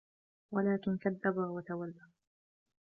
[0.51, 2.01] ولكن كذب وتولى